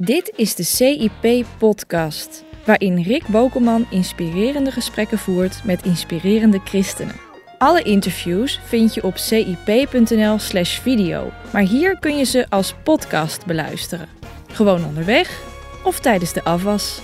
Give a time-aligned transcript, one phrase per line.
[0.00, 7.14] Dit is de CIP-podcast, waarin Rick Bokelman inspirerende gesprekken voert met inspirerende christenen.
[7.58, 14.08] Alle interviews vind je op cip.nl/slash video, maar hier kun je ze als podcast beluisteren.
[14.52, 15.40] Gewoon onderweg
[15.84, 17.00] of tijdens de afwas.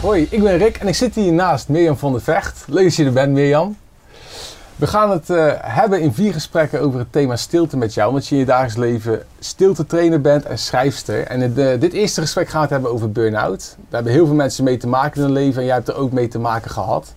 [0.00, 2.64] Hoi, ik ben Rick en ik zit hier naast Mirjam van der Vecht.
[2.68, 3.76] Leuk dat je er bent, Mirjam.
[4.82, 8.26] We gaan het uh, hebben in vier gesprekken over het thema stilte met jou, omdat
[8.26, 11.26] je in je dagelijks leven stiltetrainer bent en schrijfster.
[11.26, 13.76] En in uh, dit eerste gesprek gaan we het hebben over burn-out.
[13.76, 15.96] Daar hebben heel veel mensen mee te maken in hun leven en jij hebt er
[15.96, 17.14] ook mee te maken gehad.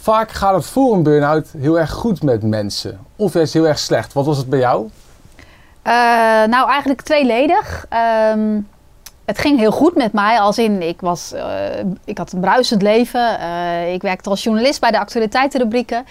[0.00, 3.78] Vaak gaat het voor een burn-out heel erg goed met mensen, of juist heel erg
[3.78, 4.12] slecht.
[4.12, 4.82] Wat was het bij jou?
[4.82, 5.92] Uh,
[6.44, 7.86] nou, eigenlijk tweeledig.
[8.32, 8.68] Um,
[9.24, 11.34] het ging heel goed met mij, als in ik, was,
[12.04, 13.40] ik had een bruisend leven.
[13.92, 16.04] Ik werkte als journalist bij de actualiteitenrubrieken.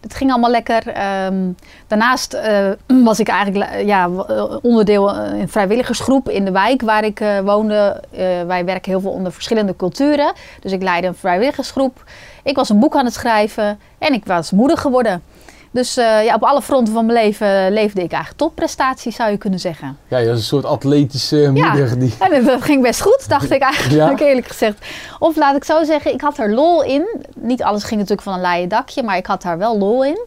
[0.00, 0.86] Dat ging allemaal lekker.
[1.26, 2.70] Um, daarnaast uh,
[3.04, 4.08] was ik eigenlijk ja,
[4.62, 8.02] onderdeel in een vrijwilligersgroep in de wijk waar ik woonde.
[8.46, 10.32] wij werken heel veel onder verschillende culturen.
[10.60, 12.04] Dus ik leidde een vrijwilligersgroep.
[12.42, 15.22] Ik was een boek aan het schrijven en ik was moeder geworden.
[15.72, 19.36] Dus uh, ja, op alle fronten van mijn leven leefde ik eigenlijk topprestaties, zou je
[19.36, 19.98] kunnen zeggen.
[20.08, 21.88] Ja, je was een soort atletische moeder.
[21.88, 22.14] Ja, die...
[22.18, 24.26] en dat ging best goed, dacht ik eigenlijk, ja?
[24.26, 24.86] eerlijk gezegd.
[25.18, 27.24] Of laat ik zo zeggen, ik had er lol in.
[27.36, 30.26] Niet alles ging natuurlijk van een laaie dakje, maar ik had daar wel lol in.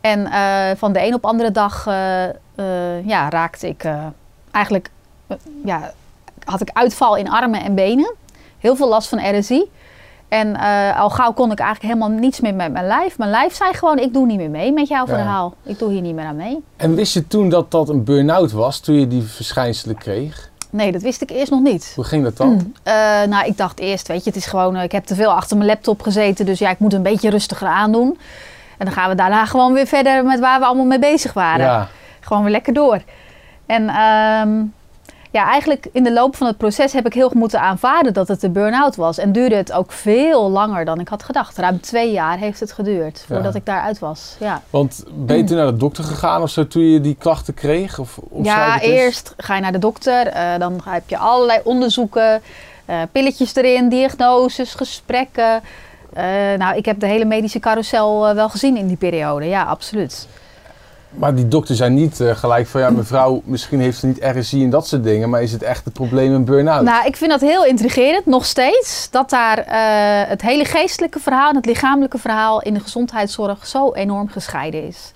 [0.00, 3.84] En uh, van de een op andere dag uh, ja, raakte ik
[4.50, 4.90] eigenlijk...
[5.64, 5.92] ja,
[6.44, 8.14] had ik uitval in armen en benen.
[8.58, 9.70] Heel veel last van RSI.
[10.28, 13.18] En uh, al gauw kon ik eigenlijk helemaal niets meer met mijn lijf.
[13.18, 15.54] Mijn lijf zei gewoon, ik doe niet meer mee met jouw verhaal.
[15.62, 16.64] Ik doe hier niet meer aan mee.
[16.76, 20.50] En wist je toen dat dat een burn-out was, toen je die verschijnselen kreeg?
[20.70, 21.92] Nee, dat wist ik eerst nog niet.
[21.94, 22.48] Hoe ging dat dan?
[22.48, 22.72] Mm.
[22.84, 22.94] Uh,
[23.28, 24.76] nou, ik dacht eerst, weet je, het is gewoon...
[24.76, 27.68] ik heb te veel achter mijn laptop gezeten, dus ja, ik moet een beetje rustiger
[27.68, 28.18] aandoen.
[28.78, 31.64] En dan gaan we daarna gewoon weer verder met waar we allemaal mee bezig waren.
[31.64, 31.88] Ja.
[32.20, 33.02] Gewoon weer lekker door.
[33.66, 34.00] En...
[34.00, 34.74] Um,
[35.34, 38.28] ja, eigenlijk in de loop van het proces heb ik heel goed moeten aanvaarden dat
[38.28, 39.18] het een burn-out was.
[39.18, 41.58] En duurde het ook veel langer dan ik had gedacht.
[41.58, 43.58] Ruim twee jaar heeft het geduurd voordat ja.
[43.58, 44.36] ik daaruit was.
[44.40, 44.62] Ja.
[44.70, 47.98] Want ben je toen naar de dokter gegaan of zo toen je die klachten kreeg?
[47.98, 50.26] Of, ja, eerst ga je naar de dokter.
[50.26, 52.42] Uh, dan heb je allerlei onderzoeken,
[52.90, 55.62] uh, pilletjes erin, diagnoses, gesprekken.
[56.16, 56.22] Uh,
[56.58, 59.46] nou, ik heb de hele medische carousel wel gezien in die periode.
[59.46, 60.28] Ja, absoluut.
[61.14, 64.62] Maar die dokters zijn niet uh, gelijk van ja, mevrouw, misschien heeft ze niet RSI
[64.62, 66.82] en dat soort dingen, maar is het echt het probleem een burn-out?
[66.82, 71.48] Nou, ik vind dat heel intrigerend, nog steeds, dat daar uh, het hele geestelijke verhaal
[71.48, 75.12] en het lichamelijke verhaal in de gezondheidszorg zo enorm gescheiden is.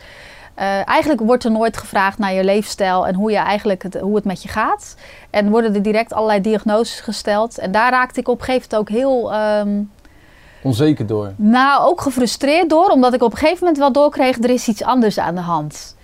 [0.59, 4.15] Uh, eigenlijk wordt er nooit gevraagd naar je leefstijl en hoe, je eigenlijk het, hoe
[4.15, 4.95] het met je gaat.
[5.31, 7.59] En worden er direct allerlei diagnoses gesteld.
[7.59, 9.35] En daar raakte ik op een gegeven moment ook heel.
[9.35, 9.91] Um,
[10.69, 11.33] Onzeker door?
[11.37, 14.83] Nou, ook gefrustreerd door, omdat ik op een gegeven moment wel doorkreeg, er is iets
[14.83, 15.97] anders aan de hand.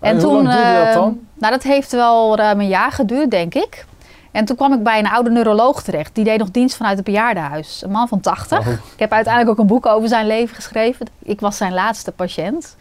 [0.00, 1.08] En, en toen, hoe lang duurde dat dan?
[1.08, 3.84] Uh, nou, dat heeft wel ruim een jaar geduurd, denk ik.
[4.30, 6.14] En toen kwam ik bij een oude neuroloog terecht.
[6.14, 7.82] Die deed nog dienst vanuit het bejaardenhuis.
[7.82, 8.58] Een man van 80.
[8.58, 8.66] Oh.
[8.66, 11.06] Ik heb uiteindelijk ook een boek over zijn leven geschreven.
[11.22, 12.76] Ik was zijn laatste patiënt.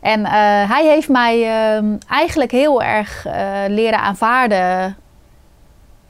[0.00, 0.30] En uh,
[0.70, 3.32] hij heeft mij uh, eigenlijk heel erg uh,
[3.68, 4.96] leren aanvaarden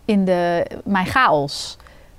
[0.04, 1.76] in de, mijn chaos.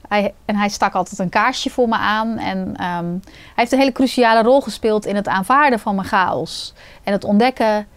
[0.07, 2.37] Hij, en hij stak altijd een kaarsje voor me aan.
[2.37, 6.73] En um, hij heeft een hele cruciale rol gespeeld in het aanvaarden van mijn chaos.
[7.03, 7.87] En het ontdekken,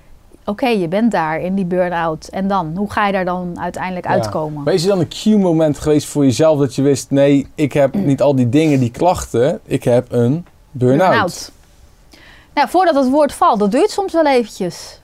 [0.41, 2.28] oké, okay, je bent daar in die burn-out.
[2.28, 4.12] En dan, hoe ga je daar dan uiteindelijk ja.
[4.12, 4.62] uitkomen?
[4.62, 7.10] Maar is er dan een cue-moment geweest voor jezelf dat je wist...
[7.10, 9.60] nee, ik heb niet al die dingen, die klachten.
[9.65, 11.53] Ik heb een burn-out.
[11.53, 12.22] Burn
[12.54, 15.00] nou, voordat het woord valt, dat duurt soms wel eventjes.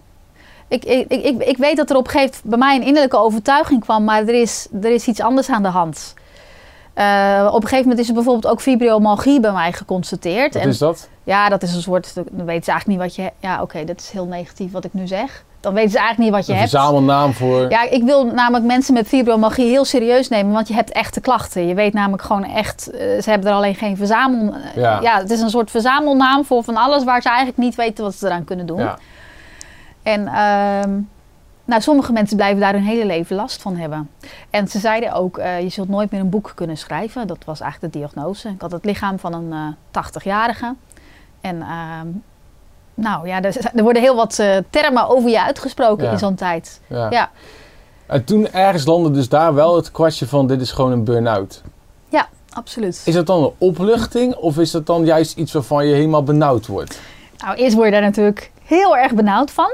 [0.68, 3.18] Ik, ik, ik, ik weet dat er op een gegeven moment bij mij een innerlijke
[3.18, 4.04] overtuiging kwam...
[4.04, 6.14] maar er is, er is iets anders aan de hand...
[6.98, 10.54] Uh, op een gegeven moment is er bijvoorbeeld ook fibromyalgie bij mij geconstateerd.
[10.54, 11.08] Wat en, is dat?
[11.24, 12.14] Ja, dat is een soort.
[12.14, 13.32] Dan weten ze eigenlijk niet wat je.
[13.40, 15.44] Ja, oké, okay, dat is heel negatief wat ik nu zeg.
[15.60, 16.72] Dan weten ze eigenlijk niet wat je een hebt.
[16.72, 17.70] Een verzamelnaam voor.
[17.70, 21.66] Ja, ik wil namelijk mensen met fibromyalgie heel serieus nemen, want je hebt echte klachten.
[21.66, 22.90] Je weet namelijk gewoon echt.
[22.92, 24.54] Uh, ze hebben er alleen geen verzamel.
[24.74, 25.00] Ja.
[25.00, 28.14] ja, het is een soort verzamelnaam voor van alles waar ze eigenlijk niet weten wat
[28.14, 28.78] ze eraan kunnen doen.
[28.78, 28.98] Ja.
[30.02, 30.20] En.
[30.22, 30.98] Uh,
[31.66, 34.10] nou, sommige mensen blijven daar hun hele leven last van hebben.
[34.50, 37.26] En ze zeiden ook, uh, je zult nooit meer een boek kunnen schrijven.
[37.26, 38.48] Dat was eigenlijk de diagnose.
[38.48, 40.74] Ik had het lichaam van een uh, 80-jarige.
[41.40, 42.00] En uh,
[42.94, 46.10] nou ja, er, er, worden heel wat uh, termen over je uitgesproken ja.
[46.10, 46.80] in zo'n tijd.
[46.86, 47.10] Ja.
[47.10, 47.30] ja.
[48.06, 51.62] En toen ergens landde dus daar wel het kwartje van dit is gewoon een burn-out.
[52.08, 53.02] Ja, absoluut.
[53.04, 56.66] Is dat dan een opluchting of is dat dan juist iets waarvan je helemaal benauwd
[56.66, 57.00] wordt?
[57.38, 59.72] Nou, eerst word je daar natuurlijk heel erg benauwd van.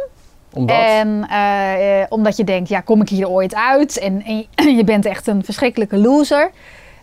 [0.54, 0.76] Omdat?
[0.76, 3.98] En uh, omdat je denkt, ja, kom ik hier ooit uit?
[3.98, 4.22] En,
[4.54, 6.50] en, je bent echt een verschrikkelijke loser.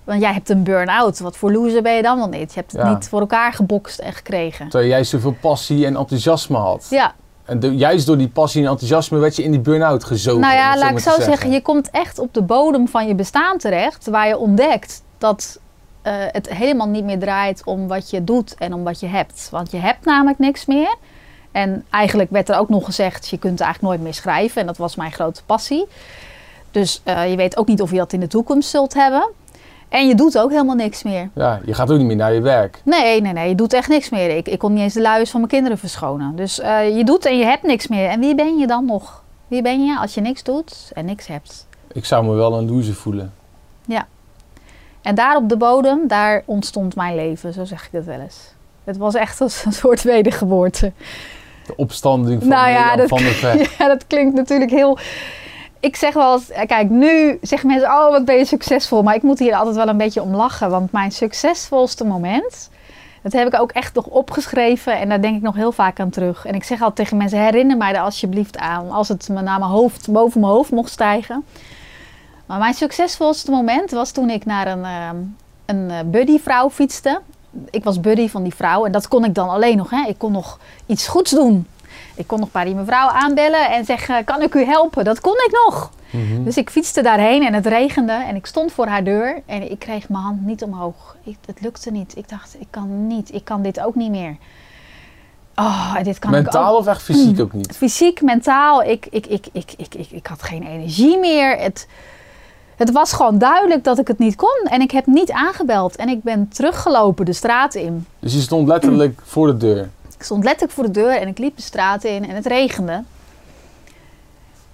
[0.04, 1.20] Want jij hebt een burn-out.
[1.20, 2.54] Wat voor loser ben je dan wel niet?
[2.54, 2.94] Je hebt het Ja.
[2.94, 4.70] niet voor elkaar gebokst en gekregen.
[4.70, 6.88] Terwijl jij zoveel passie en enthousiasme had.
[6.90, 7.14] Ja,
[7.46, 10.42] En de- juist door die passie en enthousiasme werd je in die burn-out gezogen.
[10.42, 11.52] Nou ja, laat ik zo zeggen.
[11.52, 14.08] Je komt echt op de bodem van je bestaan terecht.
[14.08, 15.60] Waar je ontdekt dat
[16.02, 19.48] eh, het helemaal niet meer draait om wat je doet en om wat je hebt.
[19.52, 20.96] Want je hebt namelijk niks meer.
[21.52, 24.62] En eigenlijk werd er ook nog gezegd, je kunt eigenlijk nooit meer schrijven.
[24.62, 25.86] En dat was mijn grote passie.
[26.72, 29.30] Dus eh, je weet ook niet of je dat in de toekomst zult hebben.
[29.90, 31.30] En je doet ook helemaal niks meer.
[31.34, 32.82] Ja, je gaat ook niet meer naar je werk.
[32.84, 34.38] Nee, nee, nee, je doet echt niks meer.
[34.38, 36.36] Ik, ik kon niet eens de luiers van mijn kinderen verschonen.
[36.36, 38.10] Dus eh, je doet en je hebt niks meer.
[38.10, 39.24] En wie ben je dan nog?
[39.48, 41.68] Wie ben je als je niks doet en niks hebt?
[41.92, 43.34] Ik zou me wel een loser voelen.
[45.02, 48.54] En daar op de bodem, daar ontstond mijn leven, zo zeg ik het wel eens.
[48.84, 50.92] Het was echt als een soort wedergeboorte.
[51.70, 53.76] De opstanding van Nou ja, dat- van Vecht.
[53.78, 54.98] Ja, dat klinkt natuurlijk heel...
[55.80, 59.04] Ik zeg wel eens, eh, kijk, nu zeggen mensen, oh, wat ben je succesvol.
[59.04, 60.70] Maar ik moet hier altijd wel een beetje om lachen.
[60.70, 62.70] Want mijn succesvolste moment,
[63.24, 65.00] dat heb ik ook echt nog opgeschreven.
[65.00, 66.46] En daar denk ik nog heel vaak aan terug.
[66.46, 68.92] En ik zeg altijd tegen mensen, herinner mij er alsjeblieft aan.
[68.92, 71.46] Als het me naar mijn hoofd, boven mijn hoofd mocht stijgen.
[72.46, 75.16] Maar mijn succesvolste moment was toen ik naar een, ehm,
[75.66, 77.22] een eh, buddyvrouw fietste.
[77.70, 79.90] Ik was buddy van die vrouw en dat kon ik dan alleen nog.
[79.90, 80.08] Hè.
[80.08, 81.68] Ik kon nog iets goeds doen.
[82.16, 85.04] Ik kon nog die mevrouw aanbellen en zeggen, kan ik u helpen?
[85.04, 85.92] Dat kon ik nog.
[86.10, 86.44] Mhm.
[86.44, 89.80] Dus ik fietste daarheen en het regende en ik stond voor haar deur en ik
[89.80, 91.16] kreeg mijn hand niet omhoog.
[91.24, 92.18] Ik, het lukte niet.
[92.18, 93.34] Ik dacht, ik kan niet.
[93.34, 94.38] Ik kan dit ook niet meer.
[95.56, 97.76] Oh, dit kan ik ook Mentaal of echt fysiek ook niet?
[97.76, 101.58] fysiek, mentaal, ik, ik, ik, ik, ik, ik, ik had geen energie meer.
[101.58, 101.88] Het,
[102.80, 104.68] het was gewoon duidelijk dat ik het niet kon.
[104.70, 105.96] En ik heb niet aangebeld.
[105.96, 108.06] En ik ben teruggelopen de straat in.
[108.20, 109.90] Dus je stond letterlijk voor de deur.
[110.18, 113.04] Ik stond letterlijk voor de deur en ik liep de straat in en het regende.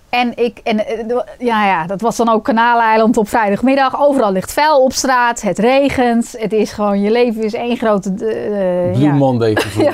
[0.10, 4.00] En ik, en eh, ja, ja, dat was dan ook Kanaaleiland op vrijdagmiddag.
[4.00, 6.36] Overal ligt vuil op straat, het regent.
[6.38, 8.10] Het is gewoon, je leven is één grote...
[8.10, 9.84] eh, Blue ja, Monday gevoel.
[9.84, 9.94] Ja,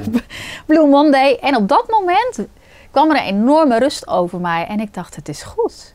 [0.66, 1.38] Blue Monday.
[1.42, 2.48] En op dat moment
[2.92, 4.66] kwam er een enorme rust over mij.
[4.68, 5.94] En ik dacht, het is goed.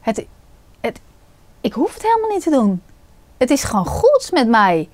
[0.00, 0.26] Het,
[1.60, 2.82] ik hoef het helemaal niet te doen.
[3.38, 4.88] Het is gewoon goed met mij.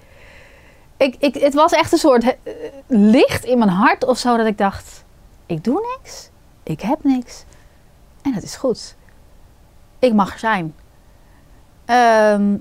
[0.96, 2.52] Ik, ik, het was echt een soort eh,
[2.86, 4.36] licht in mijn hart of zo.
[4.36, 5.04] Dat ik dacht,
[5.46, 6.30] ik doe niks.
[6.62, 7.44] Ik heb niks.
[8.22, 8.96] En het is goed.
[9.98, 10.74] Ik mag er zijn.
[11.84, 12.56] Ehm,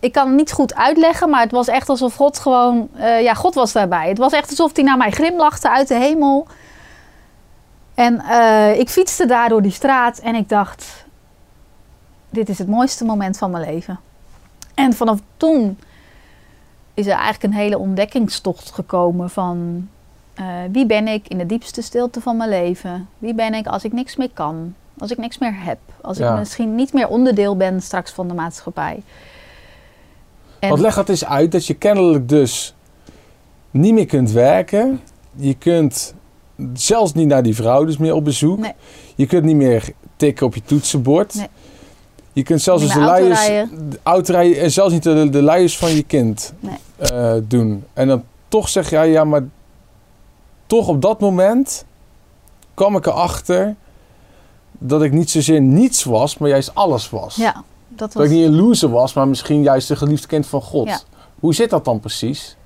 [0.00, 2.88] ik kan het niet goed uitleggen, maar het was echt alsof God gewoon...
[2.94, 4.08] eh, ja, God was daarbij.
[4.08, 6.46] Het was echt alsof hij naar mij grimlachte uit de hemel.
[7.94, 11.06] En eh, ik fietste daar door die straat en ik dacht...
[12.30, 14.00] Dit is het mooiste moment van mijn leven.
[14.74, 15.78] En vanaf toen
[16.94, 19.88] is er eigenlijk een hele ontdekkingstocht gekomen van...
[20.34, 23.08] eh, wie ben ik in de diepste stilte van mijn leven?
[23.18, 24.74] Wie ben ik als ik niks meer kan?
[24.98, 25.78] Als ik niks meer heb?
[26.00, 26.32] Als Ja.
[26.32, 29.02] ik misschien niet meer onderdeel ben straks van de maatschappij?
[30.58, 32.74] En- Want leg dat eens uit dat je kennelijk dus
[33.70, 35.00] niet meer kunt werken.
[35.34, 36.14] Je kunt
[36.74, 38.58] zelfs niet naar die vrouw dus meer op bezoek.
[38.58, 38.72] Nee.
[39.14, 41.34] Je kunt niet meer tikken op je toetsenbord.
[41.34, 41.48] Nee.
[42.38, 43.90] Je kunt zelfs dus de luiers, autorijden.
[43.90, 46.76] de autorijden en zelfs niet de, de luiers van je kind Nee.
[46.96, 47.84] eh, doen.
[47.92, 49.42] En dan toch zeg je, ja, maar
[50.66, 51.84] toch op dat moment
[52.74, 53.74] kwam ik erachter
[54.72, 57.36] dat ik niet zozeer niets was, maar juist alles was.
[57.36, 57.64] Ja, dat
[57.98, 58.24] Dat was...
[58.24, 60.86] ik niet een loser was, maar misschien juist een geliefd kind van God.
[60.88, 61.00] Ja.
[61.40, 62.56] Hoe zit dat dan precies?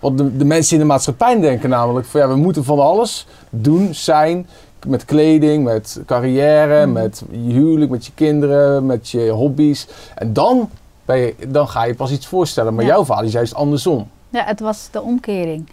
[0.00, 3.26] Want de, de mensen in de maatschappij denken namelijk van ja, we moeten van alles
[3.50, 4.46] doen, zijn.
[4.88, 6.92] Met kleding, met carrière, Mhm.
[6.92, 9.88] met je huwelijk, met je kinderen, met je hobby's.
[10.14, 10.70] En dan,
[11.04, 12.74] ben je, dan ga je pas iets voorstellen.
[12.74, 12.90] Maar Ja.
[12.90, 14.08] jouw vader is juist andersom.
[14.28, 15.68] Ja, het was de omkering.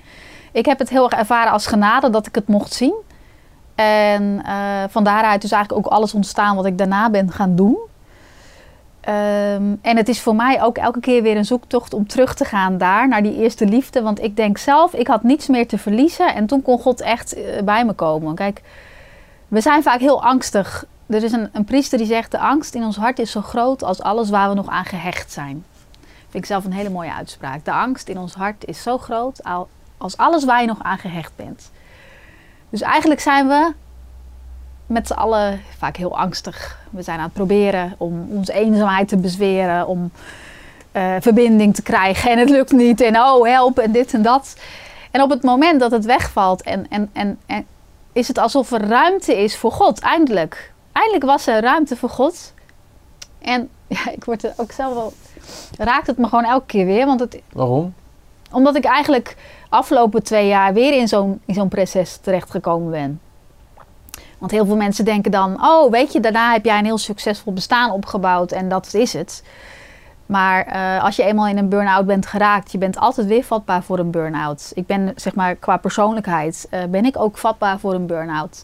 [0.51, 2.93] Ik heb het heel erg ervaren als genade dat ik het mocht zien.
[3.75, 4.53] En eh,
[4.89, 7.77] van daaruit is eigenlijk ook alles ontstaan wat ik daarna ben gaan doen.
[9.01, 12.45] Ehm, en het is voor mij ook elke keer weer een zoektocht om terug te
[12.45, 14.01] gaan daar, naar die eerste liefde.
[14.01, 16.35] Want ik denk zelf, ik had niets meer te verliezen.
[16.35, 18.35] En toen kon God echt eh, bij me komen.
[18.35, 18.61] Kijk,
[19.55, 20.85] we zijn vaak heel angstig.
[21.07, 23.83] Er is een, een priester die zegt, de angst in ons hart is zo groot
[23.83, 25.65] als alles waar we nog aan gehecht zijn.
[26.29, 27.65] Vind ik zelf een hele mooie uitspraak.
[27.65, 30.97] De angst in ons hart is zo groot al- als alles waar je nog aan
[30.97, 31.71] gehecht bent.
[32.69, 33.73] Dus eigenlijk zijn we
[34.85, 36.79] met z'n allen vaak heel angstig.
[36.89, 40.11] We zijn aan het proberen om onze eenzaamheid te bezweren, om
[40.91, 44.55] eh, verbinding te krijgen en het lukt niet en oh help en dit en dat.
[45.11, 47.65] En op het moment dat het wegvalt en, en, en, en
[48.15, 50.73] is het alsof er ruimte is voor God, eindelijk.
[50.91, 52.53] Eindelijk was er ruimte voor God.
[53.39, 55.13] En ja, ik word er ook zelf wel
[55.77, 57.05] raakt het me gewoon elke keer weer.
[57.05, 57.93] Want het, Waarom?
[58.51, 59.35] omdat ik eigenlijk
[59.69, 63.21] afgelopen twee jaar weer in zo'n, in zo'n proces terechtgekomen ben.
[64.37, 67.53] Want heel veel mensen denken dan, oh weet je, daarna heb jij een heel succesvol
[67.53, 69.43] bestaan opgebouwd en dat is het.
[70.25, 73.83] Maar eh, als je eenmaal in een burn-out bent geraakt, je bent altijd weer vatbaar
[73.83, 74.71] voor een burn-out.
[74.73, 78.63] Ik ben, zeg maar, qua persoonlijkheid, eh, ben ik ook vatbaar voor een burn-out.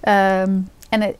[0.00, 1.16] Ehm, en het,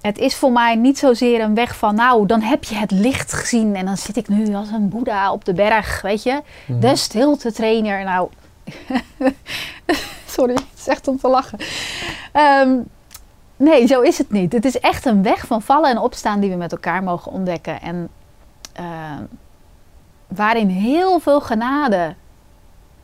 [0.00, 3.32] het is voor mij niet zozeer een weg van, nou, dan heb je het licht
[3.32, 6.42] gezien en dan zit ik nu als een boeddha op de berg, weet je.
[6.66, 6.80] Mhm.
[6.80, 8.04] De stilte trainer.
[8.04, 8.28] Nou,
[10.26, 11.58] sorry, het is echt om te lachen.
[12.32, 12.76] Ehm,
[13.56, 14.52] nee, zo is het niet.
[14.52, 17.80] Het is echt een weg van vallen en opstaan die we met elkaar mogen ontdekken.
[17.80, 18.08] En
[18.74, 19.22] ehm,
[20.28, 22.14] waarin heel veel genade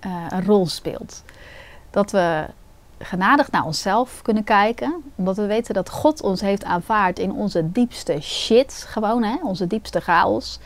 [0.01, 1.23] eh, een rol speelt.
[1.91, 2.47] Dat we
[2.99, 5.03] genadig naar onszelf kunnen kijken.
[5.15, 8.85] Omdat we weten dat God ons heeft aanvaard in onze diepste shit.
[8.89, 9.37] Gewoon, hè?
[9.43, 10.59] Onze diepste chaos.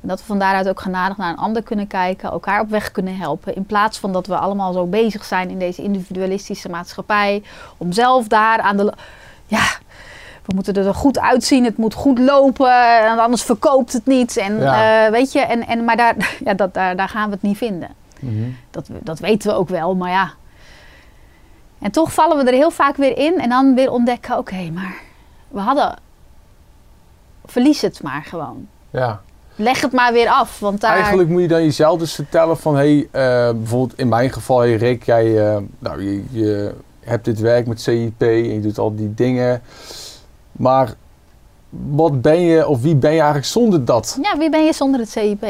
[0.00, 2.30] En dat we van daaruit ook genadig naar een ander kunnen kijken.
[2.30, 3.54] Elkaar op weg kunnen helpen.
[3.54, 7.42] In plaats van dat we allemaal zo bezig zijn in deze individualistische maatschappij.
[7.76, 8.92] Om zelf daar aan de...
[9.46, 9.66] Ja,
[10.48, 11.64] we moeten er goed uitzien.
[11.64, 13.00] Het moet goed lopen.
[13.06, 14.36] En anders verkoopt het niet.
[14.36, 15.04] En Ja.
[15.06, 16.14] eh, weet je, en, en, maar daar,
[16.44, 17.88] ja, dat, daar, daar gaan we het niet vinden.
[18.20, 18.42] Mhm.
[18.70, 20.30] Dat, dat weten we ook wel, maar ja.
[21.78, 24.94] En toch vallen we er heel vaak weer in en dan weer ontdekken: oké, maar
[25.48, 25.96] we hadden.
[27.46, 28.68] Verlies het maar gewoon.
[28.90, 29.20] Ja.
[29.54, 30.94] Leg het maar weer af, want daar.
[30.96, 34.74] Eigenlijk moet je dan jezelf dus vertellen van, hey, eh, bijvoorbeeld in mijn geval, hey
[34.74, 38.94] Rick, jij eh, nou, je, je hebt dit werk met CIP en je doet al
[38.94, 39.62] die dingen.
[40.58, 40.94] Maar
[41.70, 44.18] wat ben je of wie ben je eigenlijk zonder dat?
[44.22, 45.46] Ja, wie ben je zonder het CIP?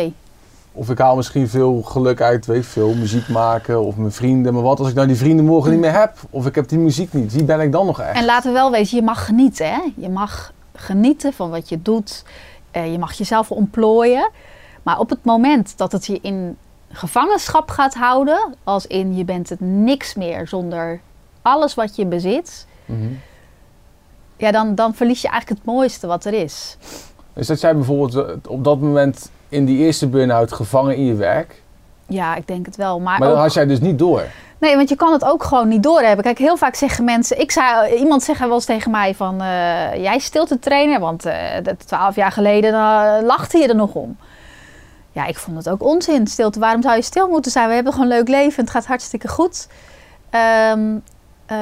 [0.73, 4.55] Of ik haal misschien veel geluk uit, weet ik veel, muziek maken of mijn vrienden.
[4.55, 6.17] Maar wat als ik nou die vrienden morgen niet meer heb?
[6.31, 7.33] Of ik heb die muziek niet.
[7.33, 8.17] Wie ben ik dan nog echt?
[8.17, 9.67] En laten we wel weten, je mag genieten.
[9.71, 9.81] Hè?
[9.97, 12.25] Je mag genieten van wat je doet.
[12.71, 14.31] Eh, je mag jezelf ontplooien.
[14.83, 16.57] Maar op het moment dat het je in
[16.91, 21.01] gevangenschap gaat houden, als in je bent het niks meer zonder
[21.43, 23.03] alles wat je bezit, Mhm.
[24.39, 26.77] Ja, dan, dan verlies je eigenlijk het mooiste wat er is.
[27.33, 31.15] Dus dat jij bijvoorbeeld eh, op dat moment in die eerste burn-out gevangen in je
[31.15, 31.63] werk.
[32.07, 33.01] Ja, ik denk het wel.
[33.01, 34.23] Maar, Maar dan ook- had jij dus niet door.
[34.61, 36.25] Nee, want je kan het ook gewoon niet doorhebben.
[36.25, 37.41] Kijk, heel vaak zeggen mensen...
[37.41, 39.41] Ik zei, iemand zegt wel eens tegen mij van...
[39.41, 44.17] eh, jij stilte trainer, want eh, twaalf jaar geleden eh, lachte je er nog om.
[45.13, 46.59] Ja, ik vond het ook onzin, stilte.
[46.59, 47.69] Waarom zou je stil moeten zijn?
[47.69, 48.63] We hebben gewoon een leuk leven.
[48.63, 49.69] Het gaat hartstikke goed.
[50.31, 50.81] Ehm,
[51.49, 51.57] eh,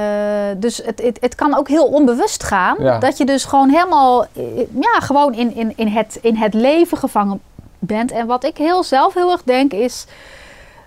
[0.57, 2.77] dus het, het, het kan ook heel onbewust gaan.
[2.79, 2.99] Ja.
[2.99, 4.25] Dat je dus gewoon helemaal...
[4.25, 7.41] eh, Ja, gewoon in, in, in, het, in het leven gevangen
[7.79, 8.11] bent.
[8.13, 10.07] En wat ik heel zelf heel erg denk is...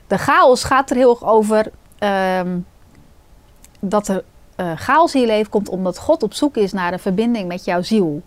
[0.08, 2.58] De chaos gaat er heel erg over ehm,
[3.80, 4.24] dat er
[4.56, 7.66] eh, chaos in je leven komt omdat God op zoek is naar een verbinding met
[7.66, 8.22] jouw ziel.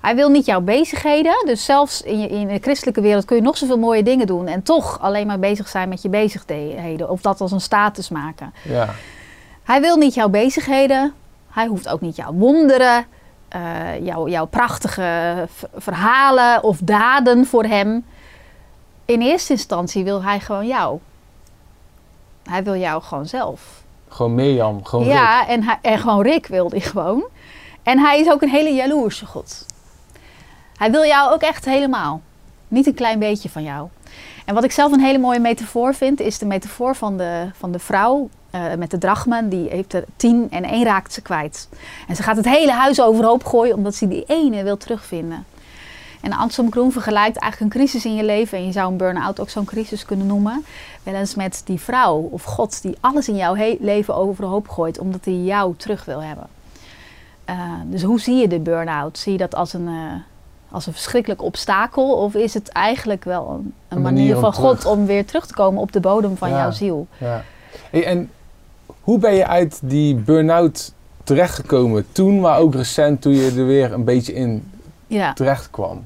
[0.00, 1.42] Hij wil niet jouw bezigheden.
[1.46, 4.46] Dus zelfs in, je, in de christelijke wereld kun je nog zoveel mooie dingen doen.
[4.46, 7.10] En toch alleen maar bezig zijn met je bezigheden.
[7.10, 8.52] Of dat als een status maken.
[8.62, 8.88] Ja.
[9.68, 11.14] Hij wil niet jouw bezigheden.
[11.50, 13.06] Hij hoeft ook niet jouw wonderen.
[13.48, 18.04] eh, jouw, jouw prachtige verhalen of daden voor hem.
[19.04, 20.98] In eerste instantie wil hij gewoon jou.
[22.48, 23.82] Hij wil jou gewoon zelf.
[24.08, 25.14] Gewoon Mirjam, gewoon Rick.
[25.14, 27.24] Ja, en, hij, en gewoon Rick wil hij gewoon.
[27.82, 29.66] En hij is ook een hele jaloerse God.
[30.76, 32.20] Hij wil jou ook echt helemaal.
[32.68, 33.88] Niet een klein beetje van jou.
[34.44, 37.72] En wat ik zelf een hele mooie metafoor vind, is de metafoor van de, van
[37.72, 39.48] de vrouw eh, met de drachmen.
[39.48, 41.68] Die heeft er tien en één raakt ze kwijt.
[42.08, 45.44] En ze gaat het hele huis overhoop gooien omdat ze die ene wil terugvinden.
[46.20, 49.40] En Anselm Groen vergelijkt eigenlijk een crisis in je leven, en je zou een burn-out
[49.40, 50.64] ook zo'n crisis kunnen noemen,
[51.02, 55.24] wel eens met die vrouw of God die alles in jouw leven overhoop gooit omdat
[55.24, 56.46] hij jou terug wil hebben.
[57.44, 59.18] Eh, dus hoe zie je de burn-out?
[59.18, 60.12] Zie je dat als een, eh,
[60.70, 65.06] als een verschrikkelijk obstakel of is het eigenlijk wel een, een manier, van God om
[65.06, 66.56] weer terug te komen op de bodem van Ja.
[66.58, 67.06] jouw ziel?
[67.18, 67.42] Ja.
[67.90, 68.30] En
[69.08, 70.92] hoe ben je uit die burn-out
[71.24, 74.70] terechtgekomen toen, maar ook recent toen je er weer een beetje in
[75.06, 75.32] Ja.
[75.32, 76.04] terecht kwam?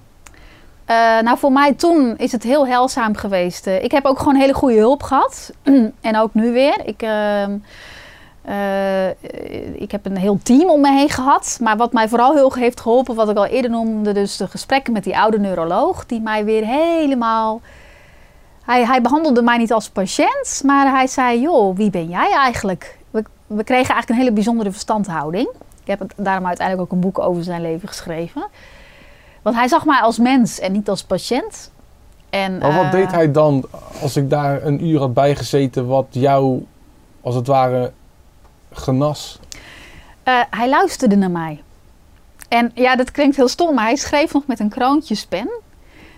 [0.84, 3.66] Eh, nou, voor mij toen is het heel heilzaam geweest.
[3.66, 5.52] Eh, ik heb ook gewoon hele goede hulp gehad.
[6.00, 6.80] en ook nu weer.
[6.84, 7.56] Ik, ehm,
[8.42, 9.08] eh,
[9.80, 11.58] ik heb een heel team om me heen gehad.
[11.62, 14.92] Maar wat mij vooral heel heeft geholpen, wat ik al eerder noemde, dus de gesprekken
[14.92, 17.60] met die oude neuroloog, die mij weer helemaal.
[18.64, 22.98] Hij, hij behandelde mij niet als patiënt, maar hij zei: Joh, wie ben jij eigenlijk?
[23.10, 25.48] We, we kregen eigenlijk een hele bijzondere verstandhouding.
[25.82, 28.46] Ik heb het, daarom uiteindelijk ook een boek over zijn leven geschreven.
[29.42, 31.70] Want hij zag mij als mens en niet als patiënt.
[32.30, 33.64] En, Maar wat eh, deed hij dan
[34.02, 36.66] als ik daar een uur had bijgezeten wat jou
[37.20, 37.92] als het ware
[38.72, 39.38] genas?
[40.22, 41.62] eh, hij luisterde naar mij.
[42.48, 45.50] En ja, dat klinkt heel stom, maar hij schreef nog met een kroontjespen.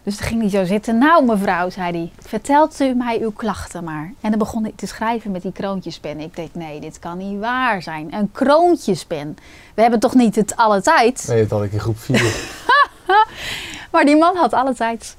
[0.04, 0.99] Dus dan ging hij zo zitten.
[0.99, 4.12] Nou, mevrouw, zei hij, vertelt u mij uw klachten maar.
[4.20, 6.20] En dan begon hij te schrijven met die kroontjespen.
[6.20, 8.14] Ik dacht, nee, dit kan niet waar zijn.
[8.14, 9.37] Een kroontjespen.
[9.75, 11.25] We hebben toch niet het alle tijd?
[11.28, 12.52] Nee, dat had ik in groep 4.
[13.92, 15.16] Maar die man had alle tijd.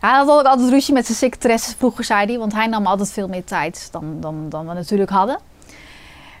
[0.00, 2.38] Hij had ook altijd ruzie met zijn secretaresses vroeger, zei hij.
[2.38, 5.38] Want hij nam altijd veel meer tijd dan, dan, dan we natuurlijk hadden.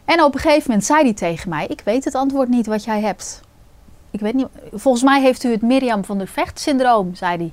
[0.04, 1.66] En op een gegeven moment zei hij tegen mij...
[1.66, 3.40] Ik weet het antwoord niet wat jij hebt.
[4.10, 4.46] Ik weet niet...
[4.72, 7.52] Volgens mij heeft u het Mirjam van der Vecht syndroom, zei hij.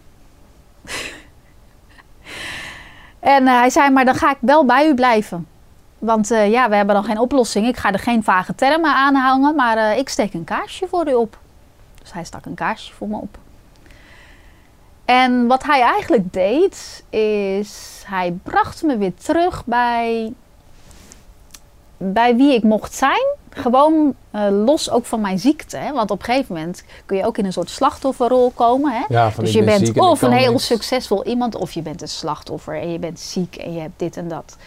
[3.20, 5.48] En uh, hij zei, maar dan ga ik wel bij u blijven.
[6.00, 7.68] Want uh, ja, we hebben dan geen oplossing.
[7.68, 11.10] Ik ga er geen vage termen aan hangen, maar uh, ik steek een kaarsje voor
[11.10, 11.38] u op.
[12.02, 13.38] Dus hij stak een kaarsje voor me op.
[15.06, 20.34] En wat hij eigenlijk deed, is hij bracht me weer terug bij,
[22.04, 23.26] bij wie ik mocht zijn.
[23.50, 25.78] Gewoon uh, los ook van mijn ziekte.
[25.78, 25.92] Hè?
[25.92, 28.92] Want op een gegeven moment kun je ook in een soort slachtofferrol komen.
[28.92, 29.04] Hè?
[29.10, 30.66] Ja, dus je ben bent of een heel niks.
[30.66, 34.18] succesvol iemand, of je bent een slachtoffer en je bent ziek en je hebt dit
[34.18, 34.58] en dat.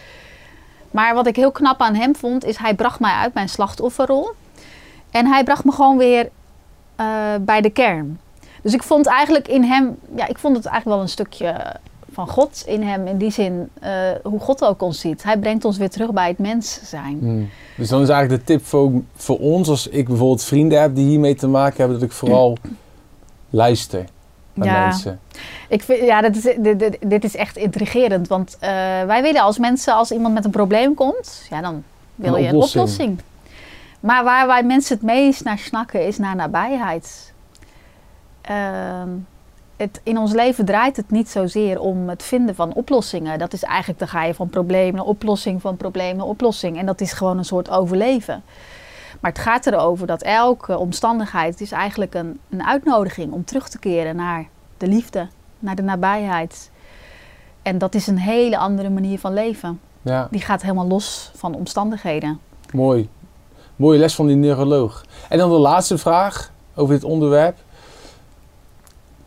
[0.91, 4.31] Maar wat ik heel knap aan hem vond, is hij bracht mij uit mijn slachtofferrol.
[5.11, 6.29] En hij bracht me gewoon weer
[6.99, 7.07] uh,
[7.41, 8.19] bij de kern.
[8.61, 11.75] Dus ik vond eigenlijk in hem, ja, ik vond het eigenlijk wel een stukje
[12.17, 13.07] van God in hem.
[13.07, 13.89] In die zin, uh,
[14.23, 15.23] hoe God ook ons ziet.
[15.23, 17.17] Hij brengt ons weer terug bij het mens zijn.
[17.19, 17.49] Hmm.
[17.75, 21.05] Dus dan is eigenlijk de tip voor, voor ons, als ik bijvoorbeeld vrienden heb die
[21.05, 22.57] hiermee te maken hebben, dat ik vooral
[23.49, 24.05] luister
[24.53, 24.83] naar ja.
[24.83, 25.19] mensen.
[25.69, 28.27] Ik vind, ja, dat is, dit, dit, dit is echt intrigerend.
[28.27, 28.69] Want uh,
[29.03, 31.83] wij willen als mensen, als iemand met een probleem komt, ja, dan
[32.15, 32.75] wil Een je oplossing.
[32.75, 33.21] een oplossing.
[33.99, 37.33] Maar waar wij mensen het meest naar snakken, is naar nabijheid.
[38.49, 39.01] Uh,
[39.77, 43.39] het, in ons leven draait het niet zozeer om het vinden van oplossingen.
[43.39, 46.77] Dat is eigenlijk, dan ga je van probleem naar oplossing, van probleem naar oplossing.
[46.77, 48.43] En dat is gewoon een soort overleven.
[49.19, 53.79] Maar het gaat erover dat elke omstandigheid is eigenlijk een, een uitnodiging om terug te
[53.79, 55.27] keren naar de liefde,
[55.59, 56.71] naar de nabijheid.
[57.61, 59.79] En dat is een hele andere manier van leven.
[60.01, 62.39] Ja, Die gaat helemaal los van omstandigheden.
[62.73, 63.09] mooi.
[63.75, 65.05] Mooie les van die neuroloog.
[65.29, 67.57] En dan de laatste vraag over dit onderwerp.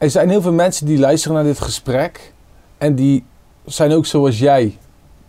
[0.00, 2.32] Er zijn heel veel mensen die luisteren naar dit gesprek.
[2.78, 3.24] En die
[3.64, 4.78] zijn ook zoals jij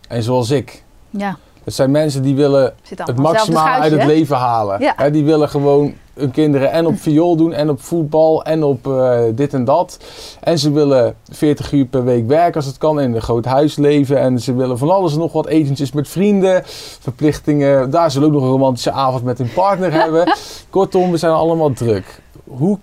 [0.08, 0.84] en zoals ik.
[1.10, 4.80] Ja, Het zijn mensen die willen het maximale uit het leven halen.
[4.80, 5.10] Ja.
[5.10, 9.20] Die willen gewoon hun kinderen en op viool doen en op voetbal en op eh,
[9.34, 9.98] dit en dat.
[10.40, 13.76] En ze willen 40 uur per week werken als het kan in een groot huis
[13.76, 14.18] leven.
[14.18, 16.62] En ze willen van alles en nog wat etentjes met vrienden,
[17.00, 17.90] verplichtingen.
[17.90, 20.32] Daar zullen ook nog een romantische avond met hun partner hebben.
[20.70, 22.20] Kortom, we zijn allemaal druk.
[22.44, 22.78] Hoe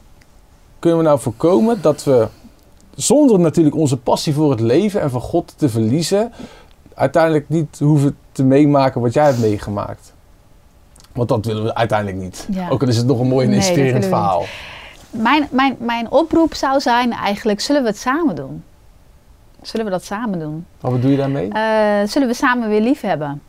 [0.79, 2.27] kunnen we nou voorkomen dat we,
[2.95, 6.31] zonder natuurlijk onze passie voor het leven en voor God te verliezen,
[6.93, 10.13] uiteindelijk niet hoeven te meemaken wat jij hebt meegemaakt?
[11.13, 12.47] Want dat willen we uiteindelijk niet.
[12.51, 12.69] Ja.
[12.69, 14.45] Ook al is het nog een mooi en Nee, inspirerend verhaal.
[15.09, 18.63] Mijn, mijn, mijn oproep zou zijn eigenlijk, zullen we het samen doen?
[19.61, 20.65] Zullen we dat samen doen?
[20.81, 21.49] Maar wat doe je daarmee?
[21.51, 23.41] Eh, zullen we samen weer lief hebben?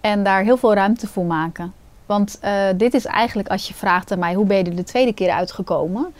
[0.00, 1.72] En daar heel veel ruimte voor maken.
[2.06, 4.84] Want uh, dit is eigenlijk, als je vraagt aan mij, hoe ben je er de
[4.84, 6.14] tweede keer uitgekomen?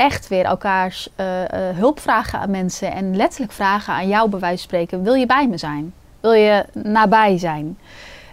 [0.00, 4.38] Echt weer elkaars uh, uh, hulp vragen aan mensen en letterlijk vragen aan jou, bij
[4.38, 5.94] wijze van spreken: wil je bij me zijn?
[6.20, 7.78] Wil je nabij zijn?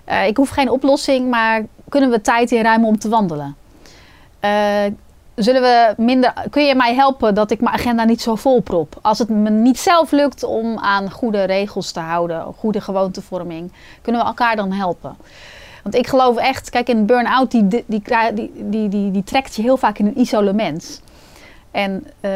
[0.10, 3.56] Uh, ik hoef geen oplossing, maar kunnen we tijd inruimen om te wandelen?
[5.36, 9.00] Zullen we minder, kun je mij helpen dat ik mijn agenda niet zo volprop?
[9.02, 14.22] Als het me niet zelf lukt om aan goede regels te houden, goede gewoontevorming, kunnen
[14.22, 15.16] we elkaar dan helpen?
[15.84, 18.02] Want ik geloof echt, kijk, een burn-out die, die, die,
[18.34, 21.02] die, die, die trekt je heel vaak in een isolement.
[21.78, 22.32] En uh,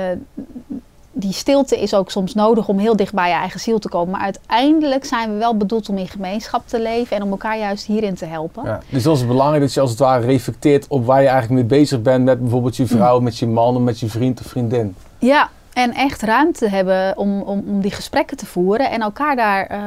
[1.11, 4.11] die stilte is ook soms nodig om heel dicht bij je eigen ziel te komen.
[4.11, 7.85] Maar uiteindelijk zijn we wel bedoeld om in gemeenschap te leven en om elkaar juist
[7.85, 8.63] hierin te helpen.
[8.65, 11.61] Ja, dus dat is belangrijk dat je als het ware reflecteert op waar je eigenlijk
[11.61, 14.45] mee bezig bent met bijvoorbeeld je vrouw, met je man of met je vriend of
[14.45, 14.95] vriendin.
[15.17, 19.71] Ja, en echt ruimte hebben om, om, om die gesprekken te voeren en elkaar daar
[19.71, 19.79] uh,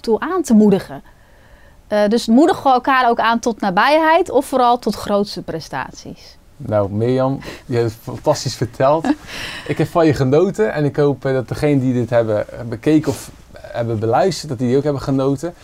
[0.00, 1.02] toe aan te moedigen.
[1.88, 6.38] Uh, dus moedigen elkaar ook aan tot nabijheid of vooral tot grootste prestaties.
[6.66, 9.06] Nou, Mirjam, je hebt het fantastisch verteld.
[9.68, 13.30] ik heb van je genoten en ik hoop dat degenen die dit hebben bekeken of
[13.54, 15.54] hebben beluisterd, dat die ook hebben genoten.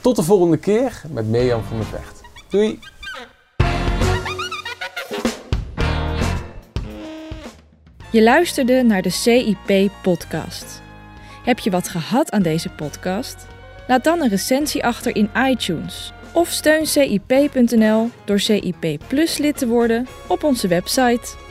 [0.00, 2.20] Tot de volgende keer met Mirjam van der Vecht.
[2.48, 2.78] Doei!
[8.10, 10.82] Je luisterde naar de CIP-podcast.
[11.44, 13.46] Heb je wat gehad aan deze podcast?
[13.86, 19.66] Laat dan een recensie achter in iTunes of steun CIP.nl door CIP Plus lid te
[19.66, 21.43] worden op onze website.